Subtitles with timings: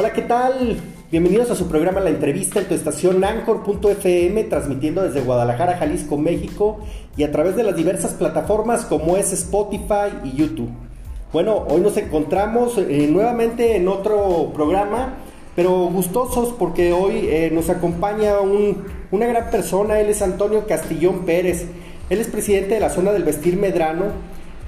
[0.00, 0.76] Hola, ¿qué tal?
[1.10, 6.78] Bienvenidos a su programa La Entrevista en tu estación Anchor.fm, transmitiendo desde Guadalajara, Jalisco, México,
[7.16, 10.70] y a través de las diversas plataformas como es Spotify y YouTube.
[11.32, 15.14] Bueno, hoy nos encontramos eh, nuevamente en otro programa,
[15.56, 18.34] pero gustosos porque hoy eh, nos acompaña
[19.10, 21.66] una gran persona, él es Antonio Castillón Pérez,
[22.08, 24.12] él es presidente de la zona del Vestir Medrano,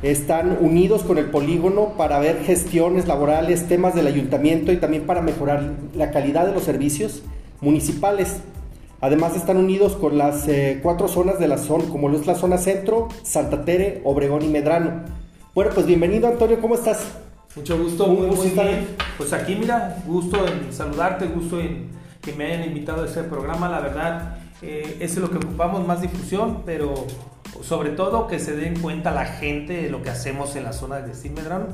[0.03, 5.21] están unidos con el polígono para ver gestiones laborales, temas del ayuntamiento y también para
[5.21, 7.23] mejorar la calidad de los servicios
[7.61, 8.41] municipales.
[9.03, 12.59] Además están unidos con las eh, cuatro zonas de la zona, como es la zona
[12.59, 15.05] centro, Santa Tere, Obregón y Medrano.
[15.55, 17.07] Bueno, pues bienvenido Antonio, ¿cómo estás?
[17.57, 18.87] Mucho gusto, muy, muy bien.
[19.17, 21.89] Pues aquí mira, gusto en saludarte, gusto en
[22.21, 23.69] que me hayan invitado a este programa.
[23.69, 26.95] La verdad, eh, es lo que ocupamos, más difusión, pero
[27.63, 30.97] sobre todo que se den cuenta la gente de lo que hacemos en la zona
[30.97, 31.67] de Destino Medrano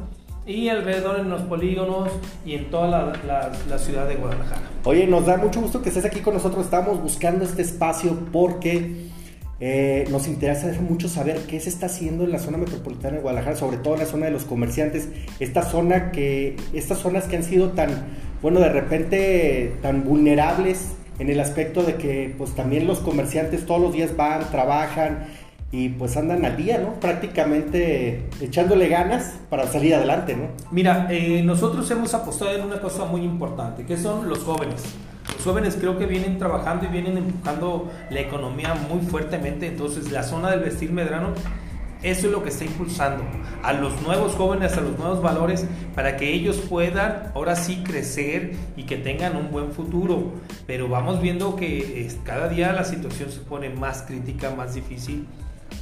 [0.46, 2.08] y alrededor en los polígonos
[2.44, 4.62] y en toda la, ciudad de Guadalajara.
[4.84, 6.64] Oye, nos da mucho gusto que estés aquí con nosotros.
[6.64, 9.08] Estamos buscando este espacio porque
[9.58, 13.56] eh, nos interesa mucho saber qué se está haciendo en la zona metropolitana de Guadalajara,
[13.56, 15.08] sobre todo en la zona de los comerciantes.
[15.40, 17.90] Esta zona que, estas zonas que han sido tan,
[18.40, 23.80] bueno, de repente tan vulnerables en el aspecto de que pues también los comerciantes todos
[23.80, 25.26] los días van, trabajan
[25.72, 26.94] y pues andan al día, ¿no?
[27.00, 30.48] Prácticamente echándole ganas para salir adelante, ¿no?
[30.70, 34.84] Mira, eh, nosotros hemos apostado en una cosa muy importante, que son los jóvenes.
[35.34, 40.22] Los jóvenes creo que vienen trabajando y vienen empujando la economía muy fuertemente, entonces la
[40.22, 41.30] zona del vestir medrano,
[42.02, 43.24] eso es lo que está impulsando
[43.64, 48.52] a los nuevos jóvenes, a los nuevos valores, para que ellos puedan ahora sí crecer
[48.76, 50.34] y que tengan un buen futuro.
[50.66, 55.26] Pero vamos viendo que cada día la situación se pone más crítica, más difícil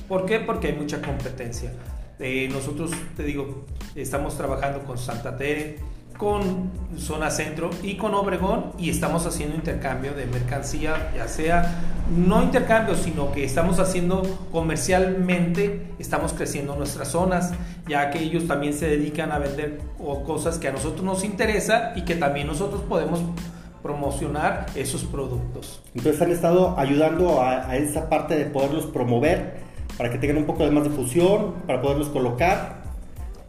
[0.09, 0.41] ¿Por qué?
[0.41, 1.73] Porque hay mucha competencia.
[2.19, 5.79] Eh, nosotros, te digo, estamos trabajando con Santa Tere,
[6.17, 11.83] con Zona Centro y con Obregón y estamos haciendo intercambio de mercancía, ya sea,
[12.17, 14.23] no intercambio, sino que estamos haciendo
[14.53, 17.53] comercialmente, estamos creciendo nuestras zonas,
[17.89, 19.81] ya que ellos también se dedican a vender
[20.25, 23.21] cosas que a nosotros nos interesa y que también nosotros podemos
[23.83, 25.83] promocionar esos productos.
[25.95, 29.64] Entonces han estado ayudando a, a esa parte de poderlos promover
[29.97, 32.85] para que tengan un poco de más difusión, para poderlos colocar.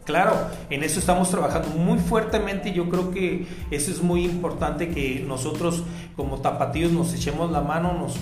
[0.04, 0.36] Claro,
[0.70, 5.82] en eso estamos trabajando muy fuertemente yo creo que eso es muy importante que nosotros
[6.14, 8.14] como tapatíos nos echemos la mano, nos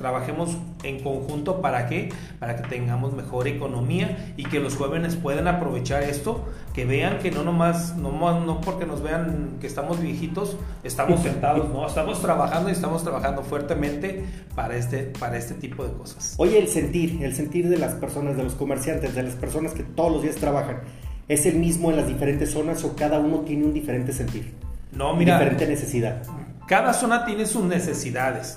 [0.00, 2.08] trabajemos en conjunto para qué?
[2.38, 7.30] Para que tengamos mejor economía y que los jóvenes puedan aprovechar esto, que vean que
[7.30, 12.70] no nomás, no, no porque nos vean que estamos viejitos, estamos sentados, no, estamos trabajando
[12.70, 14.24] y estamos trabajando fuertemente
[14.54, 16.34] para este, para este tipo de cosas.
[16.38, 19.82] Oye, el sentir, el sentir de las personas, de los comerciantes, de las personas que
[19.82, 20.80] todos los días trabajan,
[21.28, 24.54] ¿es el mismo en las diferentes zonas o cada uno tiene un diferente sentir?
[24.92, 25.38] No, mira.
[25.38, 26.22] Diferente necesidad.
[26.66, 28.56] Cada zona tiene sus necesidades.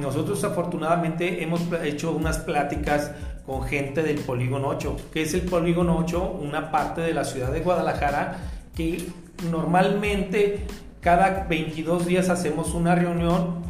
[0.00, 3.12] Nosotros afortunadamente hemos hecho unas pláticas
[3.46, 7.50] con gente del Polígono 8, que es el Polígono 8, una parte de la ciudad
[7.50, 8.36] de Guadalajara
[8.74, 9.06] que
[9.50, 10.66] normalmente
[11.00, 13.64] cada 22 días hacemos una reunión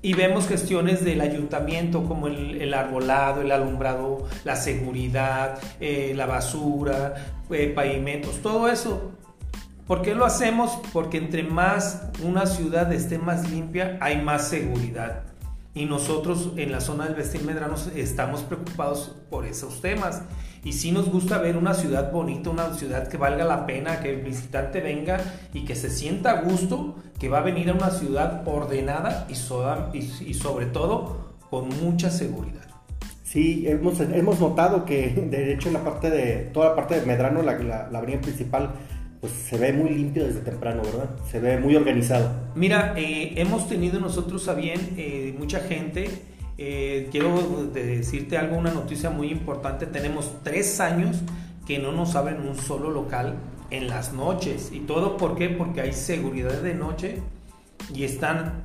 [0.00, 7.14] y vemos gestiones del ayuntamiento como el, arbolado, el alumbrado, la seguridad, eh, la basura,
[7.50, 9.12] eh, pavimentos, todo eso.
[9.86, 10.78] ¿Por qué lo hacemos?
[10.92, 15.25] Porque entre más una ciudad esté más limpia, hay más seguridad
[15.76, 20.22] y nosotros en la zona del Vestir Medrano estamos preocupados por esos temas.
[20.64, 24.14] Y sí nos gusta ver una ciudad bonita, una ciudad que valga la pena, que
[24.14, 25.20] el visitante venga
[25.52, 29.98] y que se sienta a gusto, que va a venir a una ciudad ordenada y,
[29.98, 32.64] y, sobre todo con mucha seguridad.
[33.22, 37.04] Sí, hemos, hemos notado que de hecho en la parte de, toda la parte de
[37.04, 38.70] Medrano, la, la, la avenida principal,
[39.26, 41.10] pues se ve muy limpio desde temprano, ¿verdad?
[41.30, 42.30] Se ve muy organizado.
[42.54, 46.08] Mira, eh, hemos tenido nosotros a bien eh, mucha gente.
[46.58, 49.86] Eh, quiero decirte algo, una noticia muy importante.
[49.86, 51.16] Tenemos tres años
[51.66, 53.34] que no nos abren un solo local
[53.70, 54.70] en las noches.
[54.72, 55.48] ¿Y todo por qué?
[55.48, 57.20] Porque hay seguridad de noche
[57.92, 58.64] y están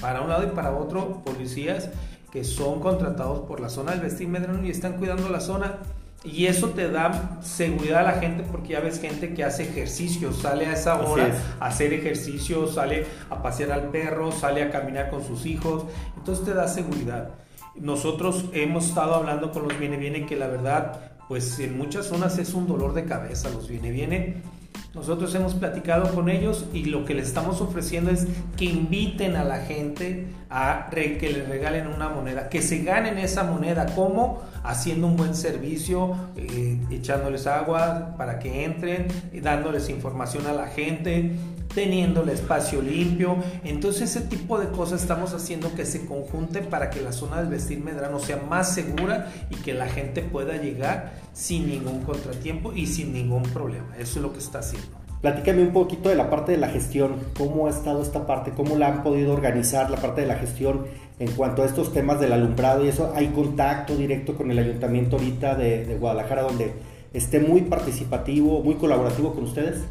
[0.00, 1.88] para un lado y para otro policías
[2.30, 5.78] que son contratados por la zona del Vestir Medrano y están cuidando la zona
[6.24, 10.32] y eso te da seguridad a la gente porque ya ves gente que hace ejercicio,
[10.32, 15.10] sale a esa hora a hacer ejercicio, sale a pasear al perro, sale a caminar
[15.10, 15.84] con sus hijos,
[16.16, 17.30] entonces te da seguridad.
[17.74, 22.38] Nosotros hemos estado hablando con los viene viene que la verdad, pues en muchas zonas
[22.38, 24.61] es un dolor de cabeza los viene viene
[24.94, 28.26] Nosotros hemos platicado con ellos y lo que les estamos ofreciendo es
[28.58, 33.42] que inviten a la gente a que les regalen una moneda, que se ganen esa
[33.42, 33.86] moneda.
[33.94, 34.42] ¿Cómo?
[34.62, 39.08] Haciendo un buen servicio, eh, echándoles agua para que entren,
[39.42, 41.32] dándoles información a la gente,
[41.74, 43.36] teniendo el espacio limpio.
[43.64, 47.48] Entonces ese tipo de cosas estamos haciendo que se conjunten para que la zona del
[47.48, 52.86] vestir medrano sea más segura y que la gente pueda llegar sin ningún contratiempo y
[52.86, 53.94] sin ningún problema.
[53.98, 55.02] Eso es lo que está haciendo.
[55.20, 58.76] Platícame un poquito de la parte de la gestión, cómo ha estado esta parte, cómo
[58.76, 60.86] la han podido organizar la parte de la gestión
[61.20, 63.12] en cuanto a estos temas del alumbrado y eso.
[63.14, 66.72] ¿Hay contacto directo con el ayuntamiento ahorita de, de Guadalajara donde
[67.12, 69.82] esté muy participativo, muy colaborativo con ustedes?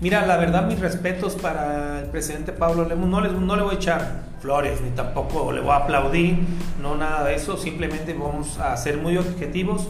[0.00, 3.06] Mira, la verdad, mis respetos para el presidente Pablo Lemos.
[3.06, 6.38] No, no le voy a echar flores, ni tampoco le voy a aplaudir,
[6.80, 7.58] no nada de eso.
[7.58, 9.88] Simplemente vamos a ser muy objetivos.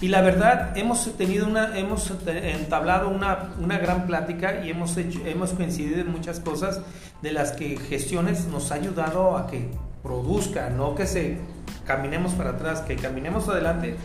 [0.00, 5.20] Y la verdad, hemos tenido una, hemos entablado una, una gran plática y hemos, hecho,
[5.26, 6.80] hemos coincidido en muchas cosas
[7.20, 9.70] de las que gestiones nos ha ayudado a que
[10.04, 11.38] produzca, no que se
[11.84, 13.96] caminemos para atrás, que caminemos adelante,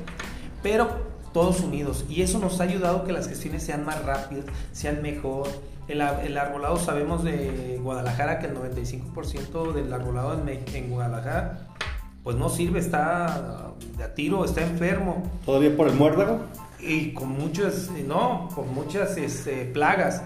[0.64, 2.06] pero todos unidos.
[2.10, 5.48] Y eso nos ha ayudado que las gestiones sean más rápidas, sean mejor.
[5.88, 11.68] El, el arbolado, sabemos de Guadalajara que el 95% del arbolado en, en, Guadalajara
[12.24, 15.24] pues no sirve, está de a tiro, está enfermo.
[15.46, 16.42] ¿Todavía por el muérdago?
[16.80, 20.22] Y con muchas, no, con muchas este, plagas.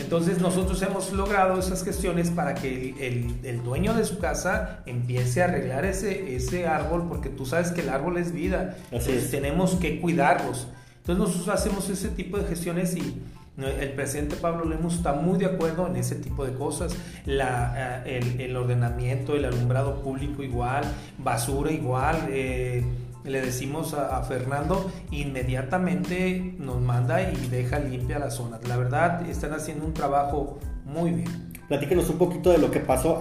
[0.00, 5.42] Entonces nosotros hemos logrado esas gestiones para que el, el, dueño de su casa empiece
[5.42, 9.74] a arreglar ese, ese árbol, porque tú sabes que el árbol es vida, Entonces, tenemos
[9.74, 10.68] que cuidarlos.
[10.98, 13.22] Entonces nosotros hacemos ese tipo de gestiones y
[13.58, 16.96] el presidente Pablo Lemos está muy de acuerdo en ese tipo de cosas.
[17.26, 20.84] La, eh, el, el, ordenamiento, el alumbrado público igual,
[21.18, 22.28] basura igual.
[22.30, 22.82] Eh,
[23.24, 28.58] le decimos a, Fernando, inmediatamente nos manda y deja limpia la zona.
[28.66, 31.52] La verdad, están haciendo un trabajo muy bien.
[31.68, 33.20] Platíquenos un poquito de lo que pasó.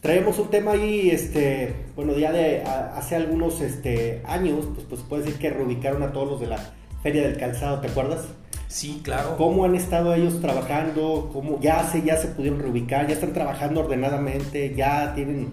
[0.00, 5.22] traemos un tema ahí, este, bueno, ya de hace algunos este, años, pues, pues puede
[5.24, 6.58] decir que reubicaron a todos los de la
[7.02, 8.26] Feria del Calzado, ¿te acuerdas?
[8.68, 9.36] Sí, claro.
[9.36, 11.30] ¿Cómo han estado ellos trabajando?
[11.32, 13.08] ¿Cómo ya se, ya se pudieron reubicar?
[13.08, 14.74] ¿Ya están trabajando ordenadamente?
[14.76, 15.50] ¿Ya tienen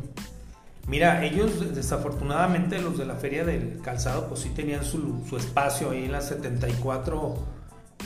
[0.87, 6.05] Mira, ellos desafortunadamente los de la feria del calzado pues sí tenían su, espacio ahí
[6.05, 7.35] en la 74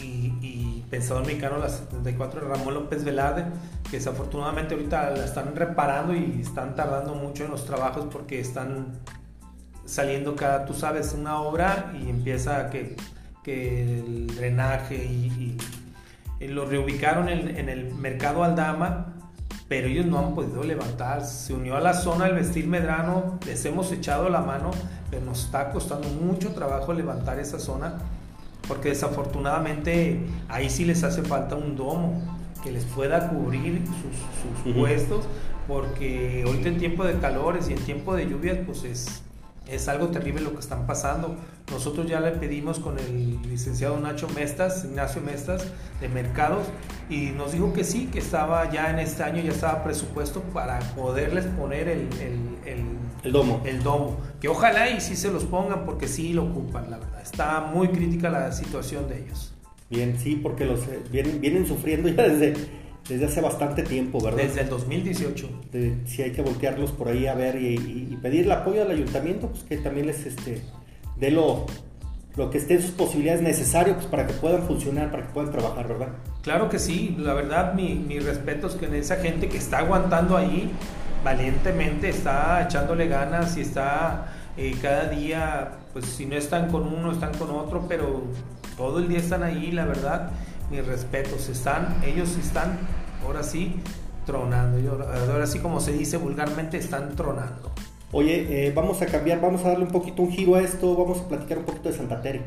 [0.02, 3.46] y, Pensador Mexicano, la 74 de Ramón López Velarde,
[3.90, 9.00] que desafortunadamente ahorita la están reparando y están tardando mucho en los trabajos porque están
[9.86, 12.98] saliendo cada, tú sabes, una obra y empieza que,
[13.42, 15.58] que el drenaje y,
[16.42, 19.21] y, lo reubicaron en, en el mercado Aldama
[19.72, 21.24] pero ellos no han podido levantar.
[21.24, 24.72] Se unió a la zona del vestir medrano, les hemos echado la mano,
[25.10, 27.94] pero nos está costando mucho trabajo levantar esa zona,
[28.68, 30.20] porque desafortunadamente
[30.50, 32.22] ahí sí les hace falta un domo
[32.62, 33.82] que les pueda cubrir
[34.66, 35.24] sus, puestos,
[35.70, 39.24] porque ahorita en tiempo de calores y en tiempo de lluvias, pues es,
[39.68, 41.36] es algo terrible lo que están pasando.
[41.72, 45.68] Nosotros ya le pedimos con el licenciado Nacho Mestas, Ignacio Mestas,
[46.02, 46.68] de Mercados,
[47.10, 50.80] y nos dijo que sí, que estaba ya en este año, ya estaba presupuesto para
[50.96, 52.88] poderles poner el, el,
[53.24, 53.62] el, domo.
[53.64, 54.18] El domo.
[54.40, 57.22] Que ojalá y sí se los pongan porque sí lo ocupan, la verdad.
[57.22, 59.54] Está muy crítica la situación de ellos.
[59.90, 62.54] Bien, sí, porque los eh, vienen, vienen sufriendo ya desde,
[63.08, 64.44] desde hace bastante tiempo, ¿verdad?
[64.44, 65.50] Desde el 2018.
[66.06, 69.50] Si hay que voltearlos por ahí a ver y, y, pedir el apoyo al ayuntamiento,
[69.50, 70.62] pues que también les este,
[71.18, 71.66] dé lo,
[72.36, 75.52] lo que esté en sus posibilidades necesario pues, para que puedan funcionar, para que puedan
[75.52, 76.10] trabajar, ¿verdad?
[76.42, 80.38] Claro que sí, la verdad, mi, mi respeto es que esa gente que está aguantando
[80.38, 80.72] ahí
[81.24, 87.12] valientemente, está echándole ganas y está eh, cada día, pues si no están con uno,
[87.12, 88.24] están con otro, pero
[88.76, 90.32] todo el día están ahí, la verdad,
[90.72, 92.80] mis respetos, están, ellos están,
[93.26, 93.76] ahora sí,
[94.26, 97.72] tronando, ahora sí como se dice vulgarmente, están tronando.
[98.14, 101.20] Oye, eh, vamos a cambiar, vamos a darle un poquito un giro a esto, vamos
[101.20, 102.42] a platicar un poquito de Santa Tere.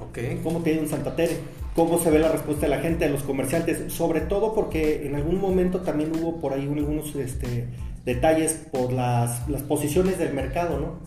[0.00, 0.42] Ok.
[0.42, 1.38] ¿Cómo te ha ido en Santa Tere?
[1.76, 3.92] ¿Cómo se ve la respuesta de la gente, de los comerciantes?
[3.92, 7.68] Sobre todo porque en algún momento también hubo por ahí algunos este,
[8.04, 10.98] detalles por las, las posiciones del mercado, ¿no?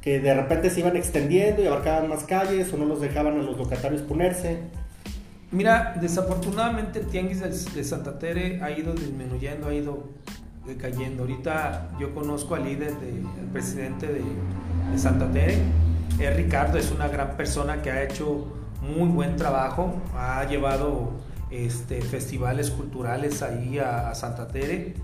[0.00, 3.42] Que de repente se iban extendiendo y abarcaban más calles o no los dejaban a
[3.42, 4.58] los locatarios ponerse.
[5.52, 10.04] Mira, desafortunadamente el tianguis de Santa Tere ha ido disminuyendo, ha ido
[10.80, 11.24] cayendo.
[11.24, 14.22] Ahorita yo conozco al líder, de, presidente de,
[14.98, 15.58] Santa Tere,
[16.18, 18.46] es Ricardo, es una gran persona que ha hecho
[18.80, 21.12] muy buen trabajo, ha llevado
[21.50, 24.94] este, festivales culturales ahí a, Santa Tere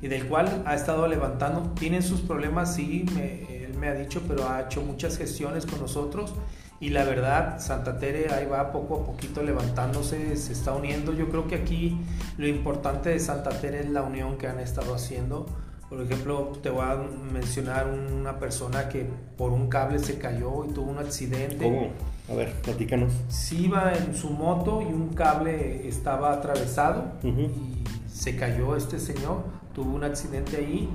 [0.00, 1.72] y del cual ha estado levantando.
[1.74, 3.06] Tienen sus problemas, sí,
[3.50, 6.32] él me ha dicho, pero ha hecho muchas gestiones con nosotros
[6.80, 11.12] y la verdad Santa Tere ahí va poco a poquito levantándose, se está uniendo.
[11.12, 11.98] Yo creo que aquí
[12.36, 15.46] lo importante de Santa Tere es la unión que han estado haciendo.
[15.88, 16.96] Por ejemplo, te voy a
[17.32, 19.06] mencionar una persona que
[19.38, 21.64] por un cable se cayó y tuvo un accidente.
[21.64, 21.90] ¿Cómo?
[22.28, 23.12] A ver, platícanos.
[23.28, 29.44] Sí iba en su moto y un cable estaba atravesado y se cayó este señor,
[29.74, 30.88] tuvo un accidente ahí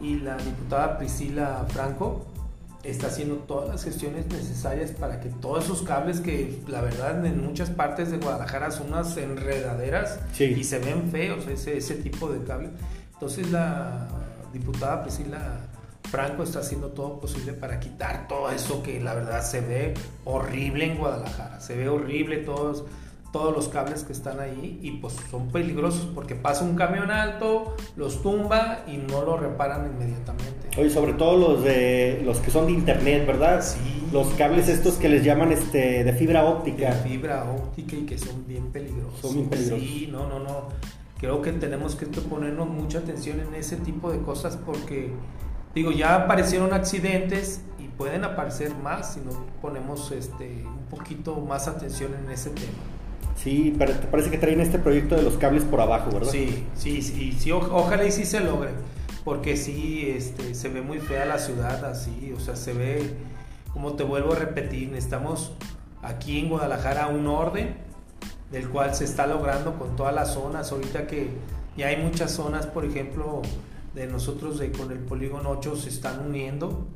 [0.00, 2.24] y la diputada Priscila Franco
[2.90, 7.44] está haciendo todas las gestiones necesarias para que todos esos cables que la verdad en
[7.44, 12.44] muchas partes de Guadalajara son unas enredaderas y se ven feos ese, ese tipo de
[12.44, 12.70] cable.
[13.14, 14.08] Entonces la
[14.52, 15.68] diputada Priscila
[16.08, 20.86] Franco está haciendo todo posible para quitar todo eso que la verdad se ve horrible
[20.86, 21.60] en Guadalajara.
[21.60, 22.84] Se ve horrible todos,
[23.32, 27.76] todos los cables que están ahí y pues son peligrosos porque pasa un camión alto,
[27.96, 30.57] los tumba y no lo reparan inmediatamente.
[30.78, 33.62] Oye, sobre todo los de los que son de internet, ¿verdad?
[33.62, 33.78] Sí.
[34.12, 36.94] Los cables estos que les llaman este de fibra óptica.
[36.94, 39.20] De fibra óptica y que son bien peligrosos.
[39.20, 39.84] Son bien peligrosos.
[39.84, 40.68] Sí, no, no, no.
[41.18, 45.10] Creo que tenemos que ponernos mucha atención en ese tipo de cosas porque
[45.74, 51.66] digo, ya aparecieron accidentes y pueden aparecer más si no ponemos este un poquito más
[51.66, 52.68] atención en ese tema.
[53.34, 56.30] Sí, pero te parece que traen este proyecto de los cables por abajo, ¿verdad?
[56.30, 58.70] Sí, sí, sí, sí ojalá y sí se logre,
[59.28, 63.10] porque sí, este, se ve muy fea la ciudad así, o sea, se ve,
[63.74, 65.52] como te vuelvo a repetir, necesitamos
[66.00, 67.76] aquí en Guadalajara un orden
[68.50, 71.28] del cual se está logrando con todas las zonas, ahorita que
[71.76, 73.42] ya hay muchas zonas, por ejemplo,
[73.94, 76.86] de nosotros de, con el polígono 8 se están uniendo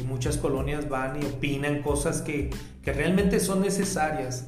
[0.00, 2.48] y muchas colonias van y opinan cosas que,
[2.82, 4.46] que realmente son necesarias.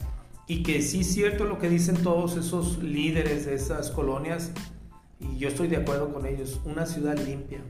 [0.48, 4.52] Y que sí es cierto lo que dicen todos esos líderes de esas colonias,
[5.18, 7.60] y yo estoy de acuerdo con ellos, una ciudad limpia,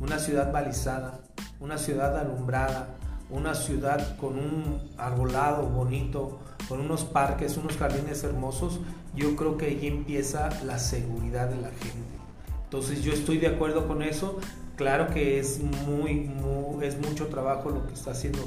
[0.00, 1.20] una ciudad balizada,
[1.60, 2.96] una ciudad alumbrada,
[3.30, 8.80] una ciudad con un arbolado bonito, con unos parques, unos jardines hermosos,
[9.14, 12.16] yo creo que ahí empieza la seguridad de la gente.
[12.64, 14.38] Entonces yo estoy de acuerdo con eso.
[14.76, 16.30] Claro que es muy,
[16.82, 18.40] es mucho trabajo lo que está haciendo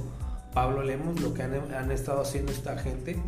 [0.53, 3.19] Pablo Lemos, lo que han, han estado haciendo esta gente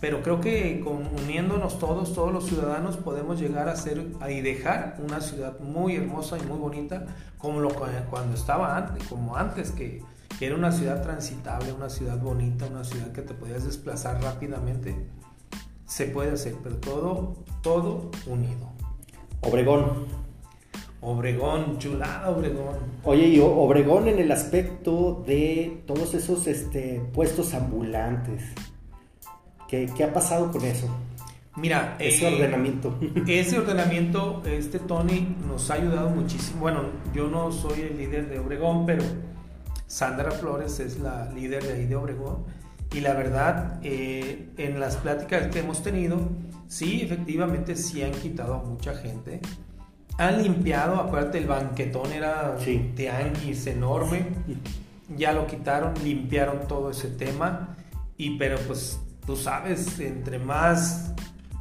[0.00, 4.96] pero creo que con, uniéndonos todos, todos los ciudadanos, podemos llegar a ser y dejar
[5.02, 10.02] una ciudad muy hermosa y muy bonita como lo cuando estaba antes, como antes que,
[10.38, 14.94] que era una ciudad transitable, una ciudad bonita, una ciudad que te podías desplazar rápidamente.
[15.86, 18.70] Se puede hacer, pero todo, todo unido.
[19.40, 20.06] Obregón.
[21.00, 22.76] Obregón, chulada Obregón.
[23.04, 28.42] Oye, y Obregón en el aspecto de todos esos este, puestos ambulantes
[29.68, 30.88] ¿Qué, ha pasado con eso?
[31.56, 32.98] Mira, ese eh, ordenamiento.
[33.26, 36.60] Ese ordenamiento, este Tony nos ha ayudado muchísimo.
[36.60, 36.82] Bueno,
[37.12, 39.02] yo no soy el líder de Obregón, pero
[39.86, 42.46] Sandra Flores es la líder de ahí de Obregón.
[42.94, 46.30] Y la verdad, eh, en las pláticas que hemos tenido,
[46.68, 49.40] sí, efectivamente, sí han quitado a mucha gente.
[50.16, 52.92] Han limpiado, acuérdate, el banquetón era sí.
[52.96, 54.26] tianguis enorme.
[55.16, 57.76] Ya lo quitaron, limpiaron todo ese tema.
[58.16, 61.12] Y pero pues tú sabes, entre más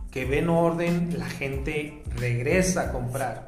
[0.09, 3.45] que ven orden, la gente regresa a comprar.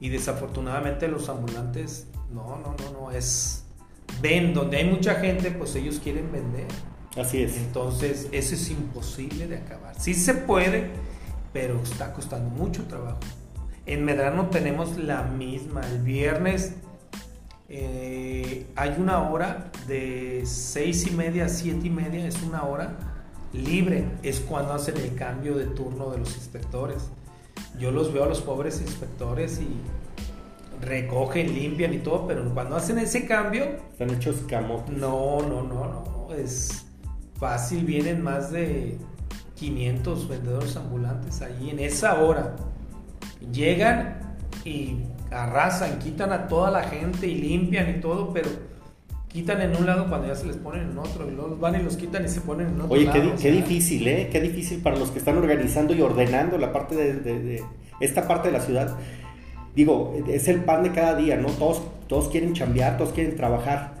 [0.00, 3.62] Y desafortunadamente los ambulantes, no, no, no, no, es,
[4.20, 6.66] ven, donde hay mucha gente, pues ellos quieren vender.
[7.16, 7.56] Así es.
[7.58, 9.94] Entonces, eso es imposible de acabar.
[10.00, 10.90] Sí se puede,
[11.52, 13.20] pero está costando mucho trabajo.
[13.86, 15.80] En Medrano tenemos la misma.
[15.82, 16.74] El viernes
[17.68, 22.96] eh, hay una hora de seis y media a siete y media, es una hora
[23.52, 27.10] libre, es cuando hacen el cambio de turno de los inspectores.
[27.78, 32.98] Yo los veo a los pobres inspectores y recogen, limpian y todo, pero cuando hacen
[32.98, 33.64] ese cambio...
[33.92, 34.96] Están hechos camotes.
[34.96, 36.86] No, no, no, no, es
[37.38, 38.98] fácil, vienen más de
[39.56, 42.56] 500 vendedores ambulantes ahí en esa hora.
[43.52, 48.48] Llegan y arrasan, quitan a toda la gente y limpian y todo, pero
[49.28, 51.82] quitan en un lado cuando ya se les ponen en otro, y luego van y
[51.82, 52.94] los quitan y se ponen en otro.
[52.94, 54.28] Oye, qué, qué difícil, ¿eh?
[54.30, 57.62] Qué difícil para los que están organizando y ordenando la parte de,
[58.00, 58.96] esta parte de la ciudad.
[59.74, 61.48] Digo, es el pan de cada día, ¿no?
[61.48, 63.96] Todos, todos quieren chambear, todos quieren trabajar,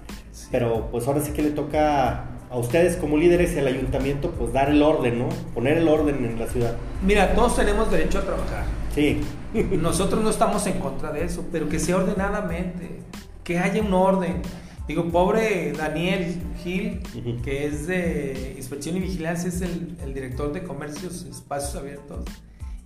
[0.50, 4.52] pero pues ahora sí que le toca a ustedes como líderes y al ayuntamiento pues
[4.52, 5.28] dar el orden, ¿no?
[5.52, 6.76] Poner el orden en la ciudad.
[7.04, 8.64] Mira, todos tenemos derecho a trabajar.
[8.96, 9.20] Sí.
[9.78, 13.02] Nosotros no estamos en contra de eso, pero que sea ordenadamente,
[13.44, 14.40] que haya un orden.
[14.88, 17.02] Digo, pobre Daniel Gil,
[17.44, 22.24] que es de Inspección y Vigilancia, es el, director de comercios, espacios abiertos.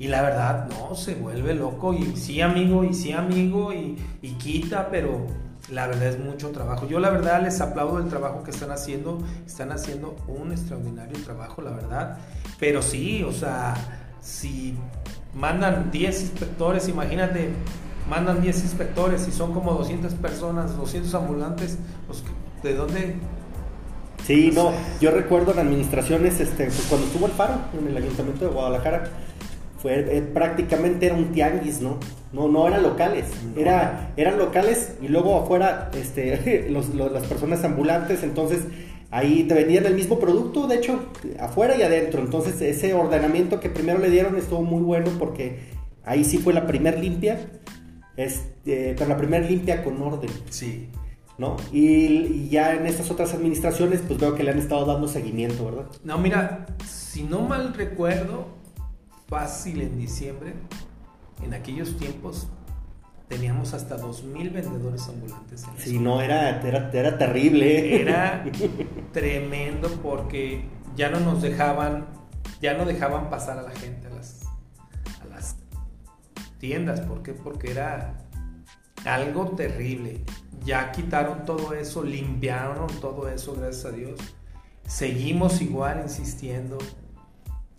[0.00, 1.94] Y la verdad, no, se vuelve loco.
[1.94, 5.26] Y sí, amigo, y sí, amigo, y, y quita, pero
[5.70, 6.88] la verdad es mucho trabajo.
[6.88, 9.18] Yo la verdad les aplaudo el trabajo que están haciendo.
[9.46, 12.18] Están haciendo un extraordinario trabajo, la verdad.
[12.58, 13.74] Pero sí, o sea,
[14.20, 14.74] si
[15.34, 17.50] mandan 10 inspectores, imagínate,
[18.08, 22.22] mandan 10 inspectores y son como 200 personas, 200 ambulantes, pues
[22.62, 23.14] ¿de dónde?
[24.26, 28.44] Sí, no, yo recuerdo en administraciones, este, pues, cuando estuvo el paro en el ayuntamiento
[28.44, 29.04] de Guadalajara,
[29.80, 31.98] fue eh, prácticamente era un tianguis, ¿no?
[32.32, 33.24] No, no eran locales,
[33.56, 38.60] era, eran locales y luego afuera este, las personas ambulantes, entonces
[39.10, 41.00] ahí te vendían el mismo producto, de hecho,
[41.38, 45.58] afuera y adentro, entonces ese ordenamiento que primero le dieron estuvo muy bueno porque
[46.04, 47.40] ahí sí fue la primer limpia,
[48.16, 50.30] este, pero la primer limpia con orden.
[50.50, 50.88] Sí.
[51.38, 51.56] ¿No?
[51.72, 55.86] Y, ya en estas otras administraciones, pues veo que le han estado dando seguimiento, ¿verdad?
[56.04, 58.44] No, mira, si no mal recuerdo,
[59.26, 60.52] fácil en diciembre,
[61.42, 62.48] en aquellos tiempos
[63.30, 65.64] teníamos hasta 2.000 vendedores ambulantes.
[65.64, 68.02] En sí, no, era, era, era terrible.
[68.02, 68.44] Era
[69.12, 70.64] tremendo porque
[70.96, 72.06] ya no nos dejaban,
[72.60, 74.42] ya no dejaban pasar a la gente a las,
[75.22, 75.56] a las
[76.58, 77.02] tiendas.
[77.02, 77.32] ¿Por qué?
[77.32, 78.18] Porque era
[79.04, 80.24] algo terrible.
[80.64, 84.18] Ya quitaron todo eso, limpiaron todo eso, gracias a Dios.
[84.88, 86.78] Seguimos igual insistiendo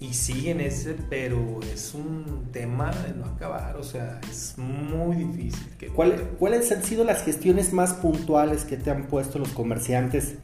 [0.01, 5.93] y siguen ese, pero es un tema de no acabar, o sea, es muy difícil.
[5.93, 10.37] ¿Cuáles han sido las gestiones más puntuales que te han puesto los comerciantes?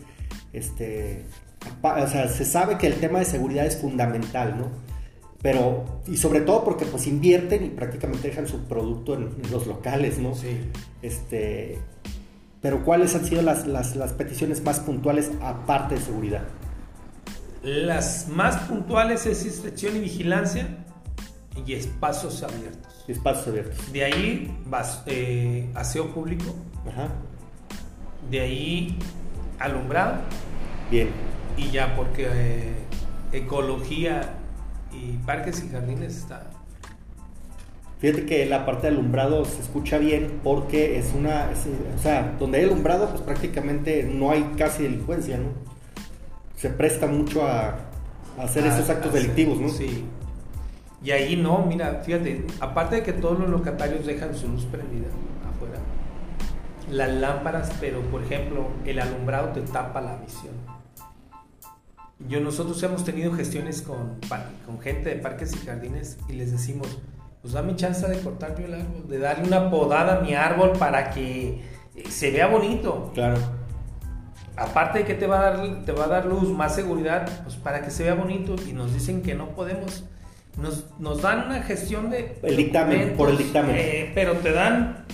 [0.54, 1.26] Este,
[1.82, 4.68] o sea, se sabe que el tema de seguridad es fundamental, ¿no?
[5.42, 10.20] Pero, y sobre todo porque pues invierten y prácticamente dejan su producto en, los locales,
[10.20, 10.36] ¿no?
[10.36, 10.70] Sí.
[11.02, 11.80] Este,
[12.62, 16.44] pero ¿cuáles han sido las, las, las peticiones más puntuales aparte de seguridad?
[17.64, 20.68] Las más puntuales es inspección y vigilancia
[21.66, 23.06] y espacios abiertos.
[23.08, 23.92] Espacios abiertos.
[23.92, 26.56] De ahí vas, eh, aseo público.
[26.88, 27.10] Ajá.
[28.30, 28.98] De ahí
[29.60, 30.22] alumbrado.
[30.92, 31.10] Bien.
[31.58, 32.76] Y ya porque eh,
[33.32, 34.36] ecología
[34.92, 36.52] y parques y jardines está.
[38.00, 41.50] Fíjate que la parte de alumbrado se escucha bien porque es una,
[41.96, 45.77] o sea, donde hay alumbrado pues prácticamente no hay casi delincuencia, ¿no?
[46.58, 47.78] Se presta mucho a,
[48.38, 49.70] hacer esos actos delictivos, ¿no?
[49.70, 50.06] Sí.
[51.04, 55.08] Y ahí no, mira, fíjate, aparte de que todos los locatarios dejan su luz prendida
[55.48, 55.80] afuera,
[56.92, 60.54] las lámparas, pero por ejemplo, el alumbrado te tapa la visión.
[62.28, 64.20] Yo, nosotros hemos tenido gestiones con,
[64.66, 67.00] con gente de parques y jardines y les decimos,
[67.44, 70.74] pues dame chance de cortar yo el árbol, de darle una podada a mi árbol
[70.80, 71.62] para que
[72.10, 73.12] se vea bonito.
[73.14, 73.38] Claro
[74.58, 77.56] aparte de que te va a dar, te va a dar luz, más seguridad, pues
[77.56, 80.04] para que se vea bonito y nos dicen que no podemos.
[80.58, 82.40] Nos, nos dan una gestión de...
[82.42, 83.76] El dictamen, por el dictamen.
[83.78, 85.06] Eh, pero te dan,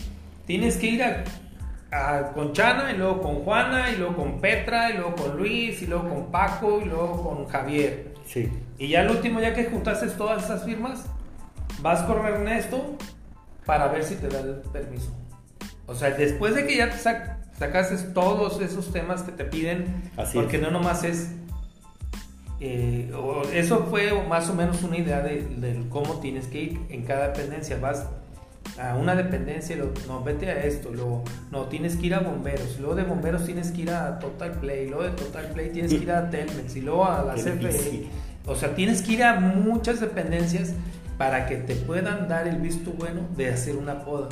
[0.47, 4.93] tienes que ir a, con Chana y luego con Juana y luego con Petra y
[4.93, 8.13] luego con Luis y luego con Paco y luego con Javier.
[8.25, 8.49] Sí.
[8.77, 11.05] Y ya el último, ya que juntaste todas esas firmas,
[11.81, 12.97] vas con Ernesto
[13.65, 15.13] para ver si te da el permiso.
[15.85, 20.11] O sea, después de que ya te sac sacaste todos esos temas que te piden,
[20.33, 21.31] porque no nomás es...
[22.59, 23.11] Eh,
[23.53, 27.77] eso fue más o menos una idea de, cómo tienes que ir en cada dependencia.
[27.77, 28.07] Vas
[28.79, 32.79] a una dependencia, lo, no, vete a esto, luego, no, tienes que ir a bomberos,
[32.79, 36.03] luego de bomberos tienes que ir a Total Play, luego de Total Play tienes que
[36.03, 38.07] ir a Telmex y luego a la CFE.
[38.45, 40.73] O sea, tienes que ir a muchas dependencias
[41.17, 44.29] para que te puedan dar el visto bueno de hacer una poda.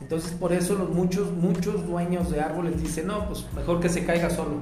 [0.00, 4.04] Entonces por eso los muchos, muchos dueños de árboles dicen, no, pues mejor que se
[4.04, 4.60] caiga solo.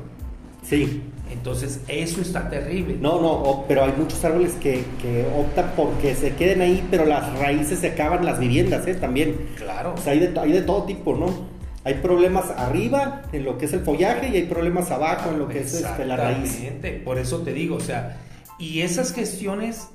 [0.63, 1.03] Sí.
[1.31, 2.97] Entonces eso está terrible.
[3.01, 7.39] No, no, pero hay muchos árboles que, que optan porque se queden ahí, pero las
[7.39, 8.95] raíces se acaban las viviendas, ¿eh?
[8.95, 9.49] También.
[9.57, 9.95] Claro.
[9.95, 11.55] O sea, hay de, hay de todo tipo, ¿no?
[11.85, 15.49] Hay problemas arriba en lo que es el follaje y hay problemas abajo en lo
[15.49, 16.63] que es este, la raíz.
[17.05, 18.17] Por eso te digo, o sea,
[18.59, 19.89] y esas gestiones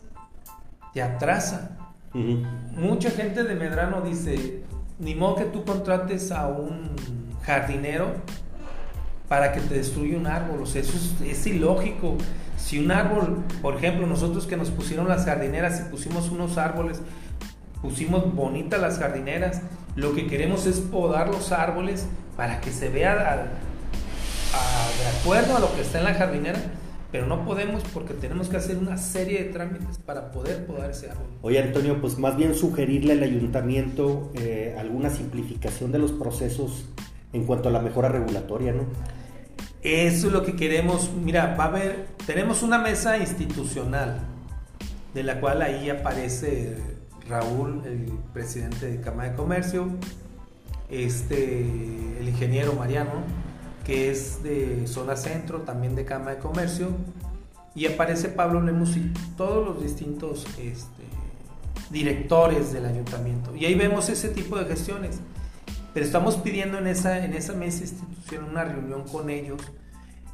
[0.93, 1.77] te atrasan.
[2.13, 4.61] Mucha gente de Medrano dice,
[4.99, 6.91] ni modo que tú contrates a un
[7.43, 8.11] jardinero
[9.27, 10.63] para que te destruya un árbol.
[10.63, 12.17] O sea, eso es, ilógico.
[12.57, 17.01] Si un árbol, por ejemplo, nosotros que nos pusieron las jardineras y pusimos unos árboles,
[17.81, 19.61] pusimos bonitas las jardineras,
[19.95, 23.49] lo que queremos es podar los árboles para que se vea de
[25.19, 26.59] acuerdo a lo que está en la jardinera
[27.11, 31.09] pero no podemos porque tenemos que hacer una serie de trámites para poder podar ese
[31.09, 31.25] árbol.
[31.41, 36.85] Oye Antonio, pues más bien sugerirle al ayuntamiento eh, alguna simplificación de los procesos
[37.33, 38.83] en cuanto a la mejora regulatoria, ¿no?
[39.81, 41.09] Eso es lo que queremos.
[41.13, 44.19] Mira, va a haber, tenemos una mesa institucional
[45.13, 46.77] de la cual ahí aparece
[47.27, 49.89] Raúl, el presidente de Cámara de Comercio,
[50.89, 51.61] este,
[52.19, 53.23] el ingeniero Mariano,
[53.89, 56.89] que es de zona centro, también de Cama de Comercio,
[57.73, 61.03] y aparece Pablo Lemus y todos los distintos este,
[61.89, 63.55] directores del ayuntamiento.
[63.55, 65.21] Y ahí vemos ese tipo de gestiones.
[65.91, 69.59] Pero estamos pidiendo en esa, en esa mesa institución una reunión con ellos,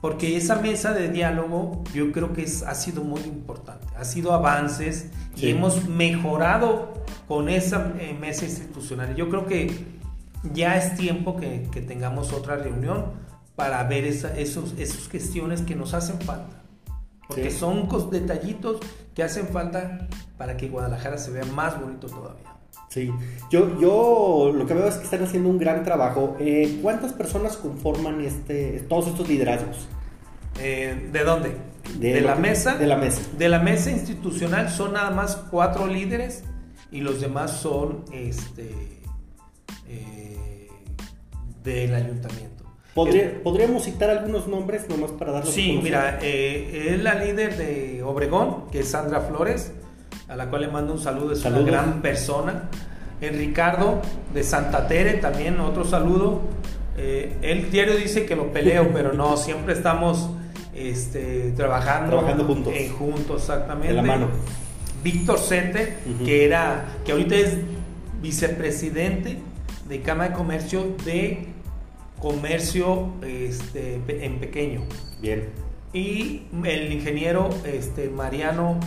[0.02, 4.34] porque esa mesa de diálogo yo creo que es, ha sido muy importante, ha sido
[4.34, 9.16] avances y hemos mejorado con esa eh, mesa institucional.
[9.16, 9.72] Yo creo que
[10.52, 13.24] ya es tiempo que, que tengamos otra reunión
[13.56, 16.62] para ver esa, esos, esas cuestiones que nos hacen falta.
[17.28, 18.78] Porque son detallitos
[19.16, 22.56] que hacen falta para que Guadalajara se vea más bonito todavía.
[22.90, 23.12] Sí,
[23.50, 26.38] yo, yo lo que veo es que están haciendo un gran trabajo.
[26.40, 29.88] Eh, ¿Cuántas personas conforman este, todos estos liderazgos?
[30.60, 31.56] Eh, ¿De dónde?
[32.00, 32.76] De, la mesa.
[32.76, 33.22] De la mesa.
[33.38, 36.44] De la mesa institucional son nada más cuatro líderes
[36.92, 39.02] y los demás son este,
[39.88, 40.70] eh,
[41.64, 42.55] del ayuntamiento.
[42.96, 48.80] ¿Podríamos citar algunos nombres nomás para darlos Sí, mira, es la líder de Obregón, que
[48.80, 49.72] es Sandra Flores
[50.28, 52.70] a la cual le mando un saludo, es una gran persona.
[53.22, 54.02] El Ricardo
[54.34, 56.42] de Santa Tere, también otro saludo.
[56.98, 60.30] Eh, el diario dice que lo peleo, pero no, siempre estamos
[60.74, 62.74] este, trabajando, trabajando juntos.
[62.76, 63.90] Eh, juntos, exactamente.
[63.90, 64.28] De la mano.
[65.04, 67.58] Víctor Sete, que era, que ahorita es
[68.24, 69.38] vicepresidente
[69.88, 71.50] de Cámara de Comercio de
[72.20, 74.82] Comercio este, en Pequeño.
[75.22, 75.50] Bien.
[75.94, 78.80] Y el ingeniero este, Mariano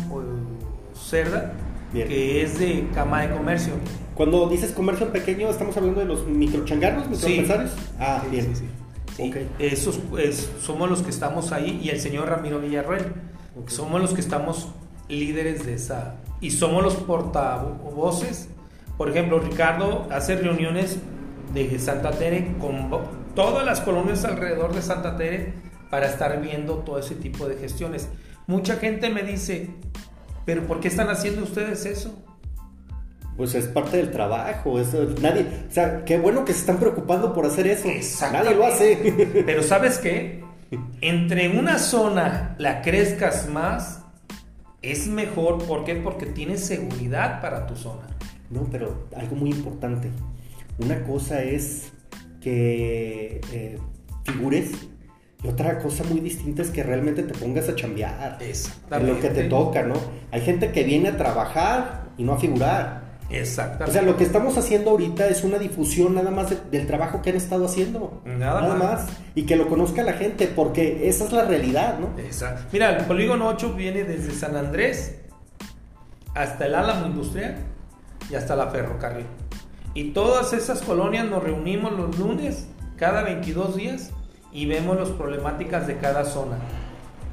[0.95, 1.55] Cerda,
[1.93, 3.75] que es de cama de comercio.
[4.15, 7.73] Cuando dices comercio pequeño, ¿estamos hablando de los microchangarros, microempresarios?
[7.99, 8.55] Ah, bien.
[8.55, 8.65] Sí,
[9.17, 10.01] sí, Esos
[10.61, 13.07] somos los que estamos ahí y el señor Ramiro Villarroel.
[13.69, 14.69] Somos los que estamos
[15.09, 16.17] líderes de esa.
[16.41, 18.49] Y somos los portavoces.
[18.97, 20.99] Por ejemplo, Ricardo hace reuniones
[21.55, 22.91] de Santa Tere con
[23.39, 25.53] todas las colonias alrededor de Santa Tere
[25.91, 28.09] para estar viendo todo ese tipo de gestiones.
[28.49, 29.71] Mucha gente me dice,
[30.45, 32.21] pero ¿por qué están haciendo ustedes eso?
[33.37, 37.33] Pues es parte del trabajo, eso, nadie, o sea, qué bueno que se están preocupando
[37.33, 37.87] por hacer eso.
[38.33, 39.15] Nadie lo hace.
[39.47, 40.43] Pero ¿sabes qué?
[41.01, 44.03] Entre una zona la crezcas más,
[44.83, 45.65] es mejor.
[45.65, 45.95] ¿Por qué?
[45.95, 48.03] Porque tienes seguridad para tu zona.
[48.51, 50.11] No, pero algo muy importante.
[50.79, 51.93] Una cosa es
[52.41, 53.79] que eh,
[54.25, 54.71] figures
[55.43, 58.39] y otra cosa muy distinta es que realmente te pongas a chambear.
[58.91, 59.95] En lo que te toca, ¿no?
[60.33, 63.09] Hay gente que viene a trabajar y no a figurar.
[63.31, 63.85] Exacto.
[63.87, 67.31] O sea, lo que estamos haciendo ahorita es una difusión nada más del trabajo que
[67.31, 68.21] han estado haciendo.
[68.25, 69.07] Nada, más.
[69.37, 72.19] Y que lo conozca la gente, porque esa es la realidad, ¿no?
[72.21, 72.63] Exacto.
[72.73, 75.21] Mira, el polígono 8 viene desde San Andrés
[76.35, 77.57] hasta el Álamo Industrial
[78.29, 79.27] y hasta la ferrocarril.
[79.99, 84.11] Y todas esas colonias nos reunimos los lunes, cada 22 días,
[84.53, 86.57] y vemos las problemáticas de cada zona.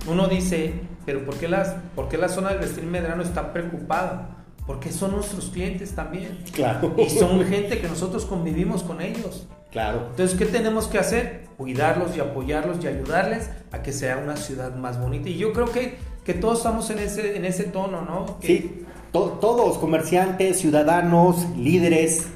[0.09, 0.73] Uno dice,
[1.05, 4.37] pero ¿por qué, las, ¿por qué la zona del Vestir Medrano está preocupada?
[4.65, 6.39] Porque son nuestros clientes también.
[6.53, 6.95] Claro.
[6.97, 9.45] Y son gente que nosotros convivimos con ellos.
[9.71, 10.07] Claro.
[10.09, 11.45] Entonces, ¿qué tenemos que hacer?
[11.57, 15.29] Cuidarlos y apoyarlos y ayudarles a que sea una ciudad más bonita.
[15.29, 18.39] Y yo creo que, que todos estamos en ese, en ese tono, ¿no?
[18.41, 22.27] sí, todos, comerciantes, ciudadanos, líderes,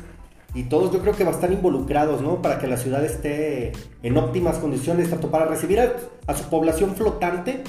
[0.54, 2.42] y todos yo creo que van a estar involucrados, ¿no?
[2.42, 7.64] Para que la ciudad esté en óptimas condiciones, tanto para recibir a, su población flotante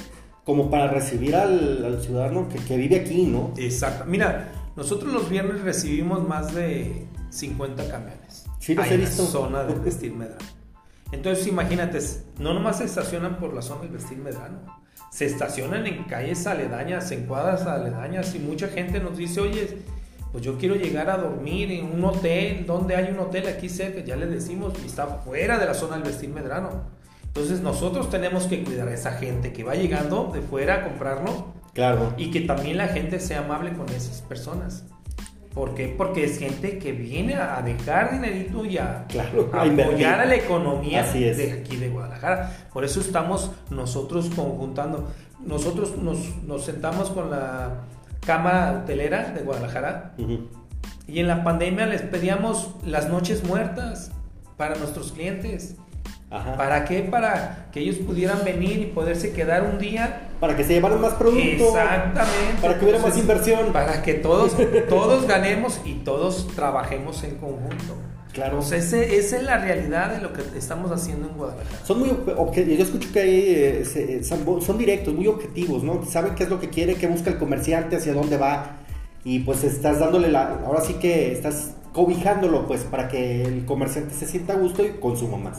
[0.45, 3.53] como para recibir al, ciudadano que, vive aquí, ¿no?
[3.57, 4.05] Exacto.
[4.07, 8.47] Mira, nosotros los viernes recibimos más de 50 camiones.
[8.59, 9.25] Sí, los he visto.
[9.25, 10.61] zona del Vestir Medrano.
[11.13, 11.99] Entonces, imagínate,
[12.39, 14.61] no nomás se estacionan por la zona del Vestir Medrano,
[15.11, 19.83] se estacionan en calles aledañas, en cuadras aledañas, y mucha gente nos dice, oye,
[20.33, 24.01] pues yo quiero llegar a dormir en un hotel, donde hay un hotel aquí cerca,
[24.01, 26.85] ya le decimos, y está fuera de la zona del vestir medrano.
[27.25, 31.53] Entonces nosotros tenemos que cuidar a esa gente que va llegando de fuera a comprarlo.
[31.75, 32.15] Claro.
[32.17, 34.85] Y que también la gente sea amable con esas personas.
[35.55, 35.93] ¿Por qué?
[35.97, 39.07] Porque es gente que viene a dejar dinerito y a,
[39.53, 42.69] apoyar a la economía de aquí de Guadalajara.
[42.73, 45.09] Por eso estamos nosotros conjuntando.
[45.45, 47.83] Nosotros nos, nos sentamos con la
[48.25, 50.15] cama hotelera de Guadalajara.
[51.07, 54.13] Y en la pandemia les pedíamos las noches muertas
[54.57, 55.77] para nuestros clientes.
[56.29, 57.01] ¿Para qué?
[57.01, 60.29] Para que ellos pudieran venir y poderse quedar un día.
[60.39, 61.41] Para que se llevaran más producto.
[61.69, 62.63] Exactamente.
[62.63, 63.73] Para que hubiera más inversión.
[63.73, 64.57] Para que todos,
[64.89, 67.97] todos ganemos y todos trabajemos en conjunto.
[68.33, 68.61] Claro.
[68.61, 71.85] esa es la realidad de lo que estamos haciendo en Guadalajara.
[71.85, 72.09] Son muy.
[72.09, 76.05] Yo escucho que ahí eh, son, directos, muy objetivos, ¿no?
[76.05, 78.79] Saben qué es lo que quiere, qué busca el comerciante, hacia dónde va.
[79.25, 80.61] Y pues estás dándole la.
[80.65, 84.91] Ahora sí que estás cobijándolo, pues, para que el comerciante se sienta a gusto y
[85.01, 85.59] consuma más.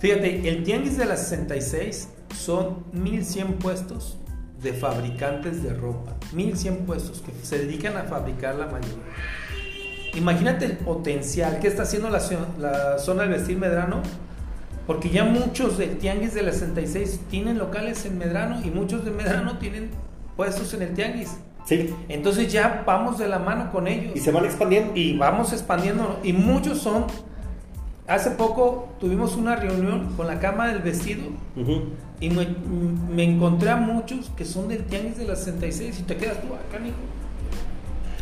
[0.00, 4.18] Fíjate, el tianguis de la 66 son 1100 puestos
[4.62, 6.16] de fabricantes de ropa.
[6.32, 9.04] 1100 puestos que se dedican a fabricar la mayoría.
[10.16, 12.20] Imagínate el potencial que está haciendo la,
[12.58, 14.02] la zona del vestir Medrano,
[14.86, 19.10] porque ya muchos del tianguis de la 66 tienen locales en Medrano y muchos de
[19.10, 19.90] Medrano tienen
[20.36, 21.36] puestos en el tianguis.
[21.64, 21.94] Sí.
[22.08, 24.12] Entonces ya vamos de la mano con ellos.
[24.14, 24.92] Y se van expandiendo.
[24.94, 26.20] Y vamos expandiendo.
[26.22, 27.06] Y muchos son.
[28.06, 31.22] Hace poco tuvimos una reunión con la cama del vestido
[32.20, 36.42] y me, encontré a muchos que son del Tianguis de la 66 y te quedas
[36.42, 36.96] tú acá, hijo.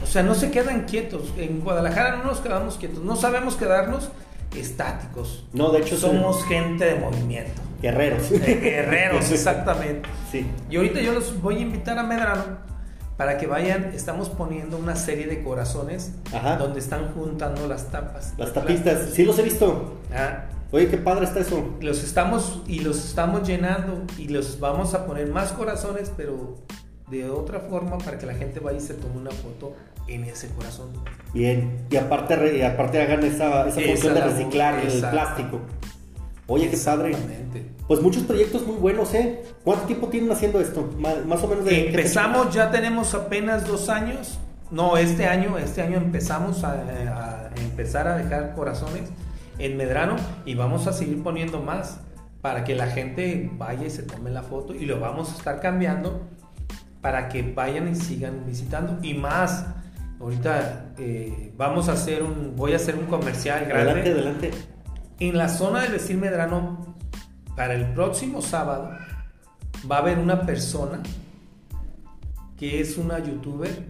[0.02, 1.32] O sea, no se quedan quietos.
[1.36, 3.02] En Guadalajara no nos quedamos quietos.
[3.04, 4.10] No sabemos quedarnos
[4.56, 5.46] estáticos.
[5.52, 7.60] No, de hecho somos gente de movimiento.
[7.80, 8.30] Guerreros.
[8.30, 10.08] guerreros, exactamente.
[10.30, 10.46] Sí.
[10.70, 12.72] Y ahorita yo los voy a invitar a Medrano
[13.16, 16.12] para que vayan, estamos poniendo una serie de corazones
[16.58, 18.34] donde están juntando las tapas.
[18.36, 20.00] Las tapitas, sí los he visto.
[20.12, 20.44] Ah.
[20.72, 21.76] Oye, qué padre está eso.
[21.80, 26.56] Los estamos y los estamos llenando y los vamos a poner más corazones, pero
[27.10, 29.76] de otra forma para que la gente vaya y se tome una foto
[30.08, 30.92] en ese corazón.
[31.32, 35.60] Bien, y aparte, aparte hagan esa, esa función de reciclar el plástico.
[36.46, 37.16] Oye, qué padre.
[37.86, 39.42] Pues muchos proyectos muy buenos, ¿eh?
[39.64, 40.88] ¿Cuánto tiempo tienen haciendo esto?
[40.98, 41.88] Más, o menos de...
[41.88, 44.38] Empezamos, ya tenemos apenas dos años.
[44.70, 49.10] No, este año, este año empezamos a, empezar a dejar corazones
[49.58, 52.00] en Medrano y vamos a seguir poniendo más
[52.40, 55.60] para que la gente vaya y se tome la foto y lo vamos a estar
[55.60, 56.22] cambiando
[57.00, 59.66] para que vayan y sigan visitando y más.
[60.22, 63.90] Ahorita eh, vamos a hacer un, voy a hacer un comercial grande.
[63.90, 64.50] Adelante, adelante.
[65.18, 66.96] En la zona del Vestir Medrano
[67.56, 68.90] para el próximo sábado
[69.90, 71.02] va a haber una persona
[72.56, 73.84] que es una youtuber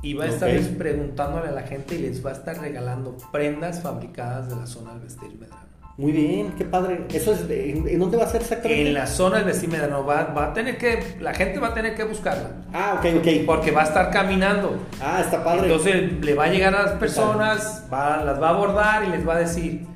[0.00, 3.82] y va a estar preguntándole a la gente y les va a estar regalando prendas
[3.82, 5.63] fabricadas de la zona del vestir medrano.
[5.96, 7.06] Muy bien, qué padre.
[7.12, 8.88] ¿Eso es en, dónde va a ser exactamente?
[8.88, 10.04] En la zona del vestir medrano.
[10.04, 12.50] Va, va, a tener que, la gente va a tener que buscarla.
[12.72, 13.28] Ah, ok, ok.
[13.46, 14.76] Porque va a estar caminando.
[15.00, 15.62] Ah, está padre.
[15.62, 19.26] Entonces le va a llegar a las personas, va, las va a abordar y les
[19.26, 19.86] va a decir,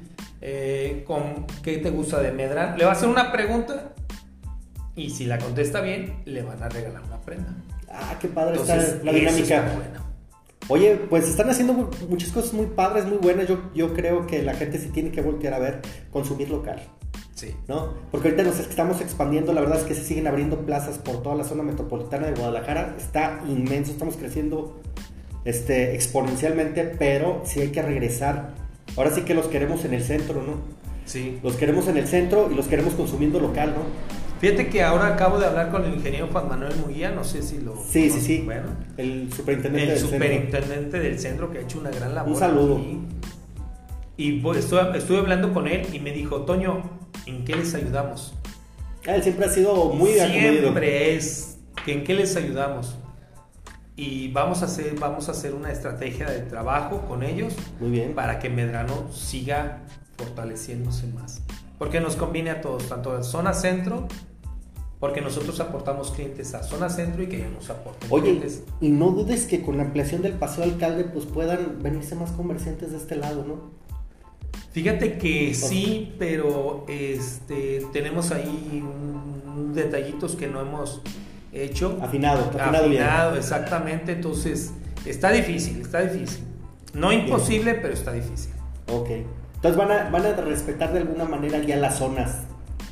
[0.41, 2.77] eh, con qué te gusta de Medrano.
[2.77, 3.93] Le va a hacer una pregunta
[4.95, 7.55] y si la contesta bien, le van a regalar una prenda.
[7.91, 9.65] Ah, qué padre está la dinámica.
[10.69, 13.47] Oye, pues están haciendo muchas cosas muy padres, muy buenas.
[13.49, 16.83] Yo, yo creo que la gente sí tiene que voltear a ver, consumir local.
[17.35, 17.55] Sí.
[17.69, 17.95] ¿No?
[18.11, 21.37] Porque ahorita nos estamos expandiendo, la verdad es que se siguen abriendo plazas por toda
[21.37, 22.97] la zona metropolitana de Guadalajara.
[22.99, 24.81] Está inmenso, estamos creciendo
[25.45, 28.55] este, exponencialmente, pero sí hay que regresar
[28.97, 30.55] ahora sí que los queremos en el centro, ¿no?
[31.05, 31.39] Sí.
[31.43, 33.83] Los queremos en el centro y los queremos consumiendo local, ¿no?
[34.41, 37.61] Fíjate que ahora acabo de hablar con el ingeniero Juan Manuel Muguía, no sé si
[37.61, 37.77] lo...
[37.77, 38.43] Sí, sí, sí.
[38.45, 42.33] Bueno, el superintendente el superintendente del centro que ha hecho una gran labor.
[42.33, 42.81] Un saludo.
[44.17, 46.83] Y estuve, estuve, hablando con él y me dijo, Toño,
[47.27, 48.35] ¿en qué les ayudamos?
[49.07, 52.97] Ah, él siempre ha sido muy Siempre es, ¿en qué les ayudamos?
[53.99, 58.15] y vamos a hacer vamos a hacer una estrategia de trabajo con ellos Muy bien.
[58.15, 59.81] para que Medrano siga
[60.17, 61.43] fortaleciéndose más
[61.79, 64.07] porque nos conviene a todos tanto a zona centro
[65.01, 68.65] porque nosotros aportamos clientes a zona centro y que ellos nos aporten Oye, clientes.
[68.81, 72.91] y no dudes que con la ampliación del paseo alcalde pues puedan venirse más comerciantes
[72.91, 73.79] de este lado, ¿no?
[74.73, 78.85] Fíjate que sí, pero este tenemos ahí
[79.75, 81.01] detallitos que no hemos
[81.53, 81.99] hecho.
[82.03, 84.13] Afinado, afinado, afinado exactamente.
[84.13, 84.73] Entonces,
[85.07, 86.45] está difícil, está difícil.
[86.93, 88.53] No imposible, pero está difícil.
[88.93, 89.09] Ok.
[89.57, 92.43] Entonces van a, van a respetar de alguna manera ya las zonas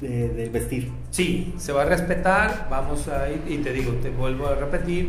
[0.00, 0.92] del vestir.
[1.10, 5.08] Sí, se va a respetar, vamos a ir, y te digo, te vuelvo a repetir,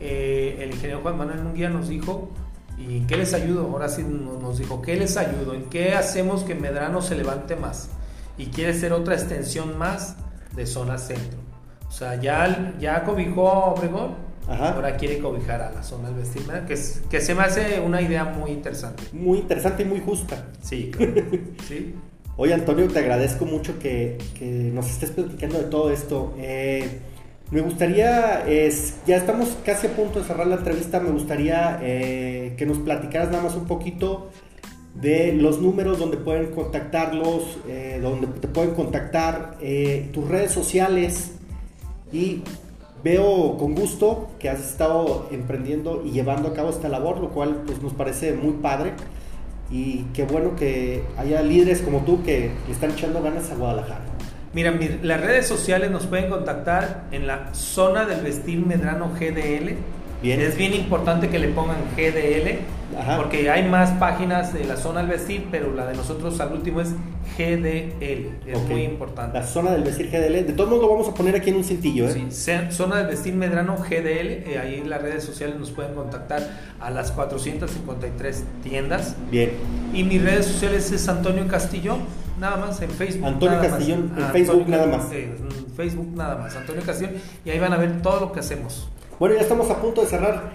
[0.00, 2.30] eh, el ingeniero Juan Manuel Munguía nos dijo,
[2.78, 3.68] ¿y en qué les ayudo?
[3.72, 5.54] Ahora sí nos dijo, ¿qué les ayudo?
[5.54, 7.90] ¿En qué hacemos que Medrano se levante más?
[8.36, 10.16] Y quiere ser otra extensión más
[10.54, 11.38] de zona centro.
[11.88, 14.14] O sea, ya, ya cobijó a Obregón,
[14.46, 16.78] ahora quiere cobijar a la zona del vestir, que,
[17.10, 19.02] que se me hace una idea muy interesante.
[19.12, 20.46] Muy interesante y muy justa.
[20.62, 20.92] Sí,
[21.66, 21.94] sí.
[22.40, 24.16] Oye, Antonio, te agradezco mucho que,
[24.72, 26.34] nos estés platicando de todo esto.
[26.38, 27.00] Eh,
[27.50, 32.64] me gustaría, ya estamos casi a punto de cerrar la entrevista, me gustaría eh, que
[32.64, 34.30] nos platicaras nada más un poquito
[34.94, 39.58] de los números donde pueden contactarlos, eh, donde te pueden contactar,
[40.12, 41.32] tus redes sociales,
[42.12, 42.44] y
[43.02, 47.64] veo con gusto que has estado emprendiendo y llevando a cabo esta labor, lo cual
[47.66, 48.92] pues, nos parece muy padre.
[49.70, 54.00] Y qué bueno que haya líderes como tú que le están echando ganas a Guadalajara.
[54.54, 59.74] Mira, las redes sociales nos pueden contactar en la zona del vestir Medrano GDL
[60.22, 60.40] Bien.
[60.40, 62.58] Es bien importante que le pongan GDL,
[63.16, 66.80] porque hay más páginas de la zona del vestir, pero la de nosotros al último
[66.80, 66.90] es
[67.36, 68.30] GDL.
[68.46, 69.38] Es muy importante.
[69.38, 70.46] La zona del vestir GDL.
[70.46, 72.08] De todos modos lo vamos a poner aquí en un cintillo.
[72.08, 72.26] ¿eh?
[72.30, 74.48] Sí, zona del vestir Medrano GDL.
[74.48, 76.42] Eh, ahí en las redes sociales nos pueden contactar
[76.80, 79.14] a las 453 tiendas.
[79.30, 79.52] Bien.
[79.94, 81.98] Y mis redes sociales es Antonio Castillo,
[82.40, 83.26] nada más en Facebook.
[83.26, 85.12] Antonio Castillón, en Facebook nada más.
[85.12, 85.36] en
[85.76, 87.14] Facebook nada más, Antonio Castillón.
[87.44, 88.88] Y ahí van a ver todo lo que hacemos.
[89.18, 90.52] Bueno, ya estamos a punto de cerrar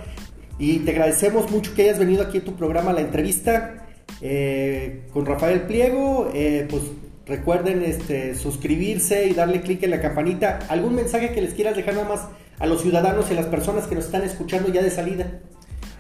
[0.57, 3.87] y te agradecemos mucho que hayas venido aquí a tu programa, la entrevista
[4.21, 6.31] eh, con Rafael Pliego.
[6.33, 6.83] Eh, pues
[7.25, 10.59] recuerden este, suscribirse y darle clic en la campanita.
[10.69, 12.21] ¿Algún mensaje que les quieras dejar nada más
[12.57, 15.41] a los ciudadanos y a las personas que nos están escuchando ya de salida?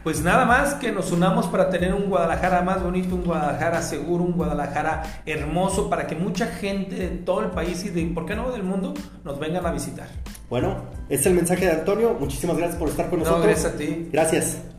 [0.03, 4.23] Pues nada más que nos unamos para tener un Guadalajara más bonito, un Guadalajara seguro,
[4.23, 8.35] un Guadalajara hermoso, para que mucha gente de todo el país y de, ¿por qué
[8.35, 10.07] no?, del mundo nos vengan a visitar.
[10.49, 12.15] Bueno, es el mensaje de Antonio.
[12.19, 13.45] Muchísimas gracias por estar con nosotros.
[13.45, 14.09] gracias a ti.
[14.11, 14.72] Gracias.